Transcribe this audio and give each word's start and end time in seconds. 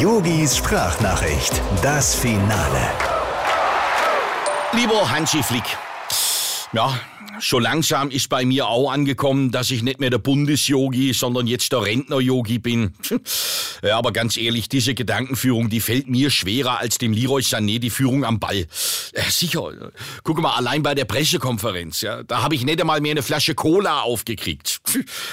Yogis 0.00 0.56
Sprachnachricht, 0.56 1.60
das 1.82 2.14
Finale. 2.14 2.88
Lieber 4.72 5.10
Hansi 5.10 5.42
Flick, 5.42 5.76
ja, 6.72 6.98
schon 7.38 7.62
langsam 7.62 8.10
ist 8.10 8.30
bei 8.30 8.46
mir 8.46 8.66
auch 8.66 8.90
angekommen, 8.90 9.50
dass 9.50 9.70
ich 9.70 9.82
nicht 9.82 10.00
mehr 10.00 10.08
der 10.08 10.16
Bundesyogi, 10.16 11.12
sondern 11.12 11.46
jetzt 11.46 11.72
der 11.72 11.82
Rentner-Yogi 11.82 12.60
bin. 12.60 12.94
Ja, 13.82 13.96
aber 13.96 14.12
ganz 14.12 14.36
ehrlich, 14.36 14.68
diese 14.68 14.92
Gedankenführung, 14.94 15.70
die 15.70 15.80
fällt 15.80 16.06
mir 16.06 16.28
schwerer 16.28 16.80
als 16.80 16.98
dem 16.98 17.14
Leroy 17.14 17.40
Sané 17.40 17.78
die 17.78 17.88
Führung 17.88 18.26
am 18.26 18.38
Ball. 18.38 18.66
Ja, 19.16 19.22
sicher. 19.30 19.72
Guck 20.22 20.38
mal, 20.42 20.54
allein 20.54 20.82
bei 20.82 20.94
der 20.94 21.06
Pressekonferenz, 21.06 22.02
ja, 22.02 22.22
da 22.22 22.42
habe 22.42 22.54
ich 22.54 22.66
nicht 22.66 22.78
einmal 22.78 23.00
mehr 23.00 23.12
eine 23.12 23.22
Flasche 23.22 23.54
Cola 23.54 24.02
aufgekriegt. 24.02 24.79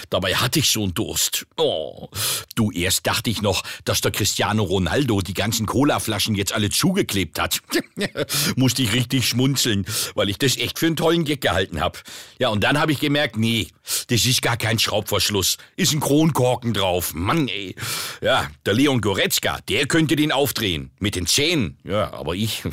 Dabei 0.09 0.35
hatte 0.35 0.59
ich 0.59 0.77
einen 0.77 0.93
Durst. 0.93 1.45
Oh. 1.57 2.09
Du, 2.55 2.71
erst 2.71 3.05
dachte 3.07 3.29
ich 3.29 3.41
noch, 3.41 3.63
dass 3.85 4.01
der 4.01 4.11
Cristiano 4.11 4.63
Ronaldo 4.63 5.21
die 5.21 5.33
ganzen 5.33 5.65
Cola-Flaschen 5.65 6.35
jetzt 6.35 6.53
alle 6.53 6.69
zugeklebt 6.69 7.39
hat. 7.39 7.61
Musste 8.55 8.83
ich 8.83 8.93
richtig 8.93 9.27
schmunzeln, 9.27 9.85
weil 10.15 10.29
ich 10.29 10.37
das 10.37 10.57
echt 10.57 10.79
für 10.79 10.87
einen 10.87 10.95
tollen 10.95 11.25
Gag 11.25 11.41
gehalten 11.41 11.81
habe. 11.81 11.99
Ja, 12.39 12.49
und 12.49 12.63
dann 12.63 12.79
habe 12.79 12.91
ich 12.91 12.99
gemerkt, 12.99 13.37
nee, 13.37 13.67
das 14.07 14.25
ist 14.25 14.41
gar 14.41 14.57
kein 14.57 14.79
Schraubverschluss. 14.79 15.57
Ist 15.75 15.93
ein 15.93 15.99
Kronkorken 15.99 16.73
drauf. 16.73 17.13
Mann, 17.13 17.47
ey. 17.47 17.75
Ja, 18.21 18.49
der 18.65 18.73
Leon 18.73 19.01
Goretzka, 19.01 19.59
der 19.67 19.87
könnte 19.87 20.15
den 20.15 20.31
aufdrehen. 20.31 20.91
Mit 20.99 21.15
den 21.15 21.27
Zähnen. 21.27 21.77
Ja, 21.83 22.13
aber 22.13 22.35
ich. 22.35 22.63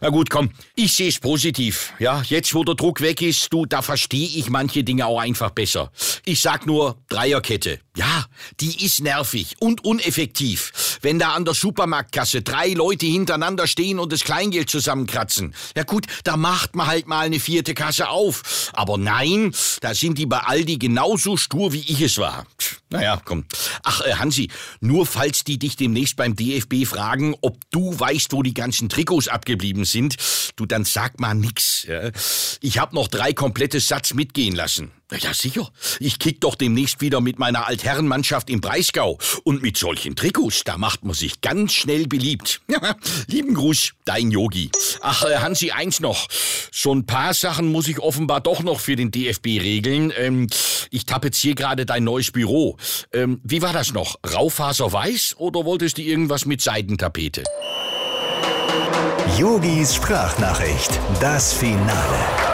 Na 0.00 0.08
gut, 0.10 0.30
komm. 0.30 0.50
Ich 0.74 0.94
sehe 0.94 1.08
es 1.08 1.18
positiv. 1.18 1.92
Ja, 1.98 2.22
jetzt 2.26 2.54
wo 2.54 2.64
der 2.64 2.74
Druck 2.74 3.00
weg 3.00 3.22
ist, 3.22 3.52
du, 3.52 3.66
da 3.66 3.82
verstehe 3.82 4.28
ich 4.28 4.50
manche 4.50 4.84
Dinge 4.84 5.06
auch 5.06 5.20
einfach 5.20 5.50
besser. 5.50 5.90
Ich 6.24 6.40
sag 6.40 6.66
nur 6.66 6.96
Dreierkette. 7.08 7.80
Ja, 7.96 8.26
die 8.60 8.84
ist 8.84 9.00
nervig 9.00 9.56
und 9.58 9.84
uneffektiv. 9.84 10.98
Wenn 11.00 11.18
da 11.18 11.30
an 11.30 11.44
der 11.44 11.54
Supermarktkasse 11.54 12.42
drei 12.42 12.74
Leute 12.74 13.06
hintereinander 13.06 13.66
stehen 13.66 13.98
und 13.98 14.12
das 14.12 14.22
Kleingeld 14.22 14.68
zusammenkratzen. 14.68 15.54
Ja 15.74 15.84
gut, 15.84 16.06
da 16.24 16.36
macht 16.36 16.76
man 16.76 16.86
halt 16.86 17.06
mal 17.06 17.26
eine 17.26 17.40
vierte 17.40 17.74
Kasse 17.74 18.08
auf. 18.08 18.70
Aber 18.74 18.98
nein, 18.98 19.54
da 19.80 19.94
sind 19.94 20.18
die 20.18 20.26
bei 20.26 20.40
Aldi 20.40 20.76
genauso 20.76 21.36
stur, 21.36 21.72
wie 21.72 21.80
ich 21.80 22.00
es 22.02 22.18
war. 22.18 22.46
Naja, 22.90 23.20
komm. 23.24 23.44
Ach, 23.82 24.00
äh, 24.02 24.14
Hansi, 24.14 24.48
nur 24.80 25.06
falls 25.06 25.42
die 25.42 25.58
dich 25.58 25.76
demnächst 25.76 26.16
beim 26.16 26.36
DFB 26.36 26.86
fragen, 26.86 27.34
ob 27.40 27.58
du 27.70 27.98
weißt, 27.98 28.32
wo 28.32 28.42
die 28.42 28.54
ganzen 28.54 28.88
Trikots 28.88 29.26
abgeblieben 29.26 29.84
sind, 29.84 30.16
du 30.54 30.66
dann 30.66 30.84
sag 30.84 31.18
mal 31.18 31.34
nix. 31.34 31.84
Ja? 31.88 32.10
Ich 32.60 32.78
hab 32.78 32.92
noch 32.92 33.08
drei 33.08 33.32
komplette 33.32 33.80
Satz 33.80 34.14
mitgehen 34.14 34.54
lassen. 34.54 34.92
Ja, 35.12 35.32
sicher. 35.32 35.70
Ich 36.00 36.18
kick 36.18 36.40
doch 36.40 36.56
demnächst 36.56 37.00
wieder 37.00 37.20
mit 37.20 37.38
meiner 37.38 37.68
Altherrenmannschaft 37.68 38.50
im 38.50 38.60
Breisgau. 38.60 39.18
Und 39.44 39.62
mit 39.62 39.76
solchen 39.76 40.16
Trikots, 40.16 40.64
da 40.64 40.78
macht 40.78 41.04
man 41.04 41.14
sich 41.14 41.40
ganz 41.40 41.74
schnell 41.74 42.08
beliebt. 42.08 42.60
Lieben 43.28 43.54
Gruß, 43.54 43.92
dein 44.04 44.32
Yogi. 44.32 44.70
Ach, 45.08 45.22
äh, 45.22 45.36
Hansi, 45.36 45.70
eins 45.70 46.00
noch. 46.00 46.26
So 46.72 46.92
ein 46.92 47.06
paar 47.06 47.32
Sachen 47.32 47.70
muss 47.70 47.86
ich 47.86 48.00
offenbar 48.00 48.40
doch 48.40 48.64
noch 48.64 48.80
für 48.80 48.96
den 48.96 49.12
DFB 49.12 49.60
regeln. 49.60 50.12
Ähm, 50.18 50.48
ich 50.90 51.06
tapeziere 51.06 51.54
gerade 51.54 51.86
dein 51.86 52.02
neues 52.02 52.32
Büro. 52.32 52.76
Ähm, 53.12 53.40
wie 53.44 53.62
war 53.62 53.72
das 53.72 53.92
noch? 53.92 54.16
Raufaser 54.34 54.92
weiß 54.92 55.36
oder 55.38 55.64
wolltest 55.64 55.98
du 55.98 56.02
irgendwas 56.02 56.44
mit 56.44 56.60
Seidentapete? 56.60 57.44
Yogis 59.38 59.94
Sprachnachricht, 59.94 60.98
das 61.20 61.52
Finale. 61.52 62.45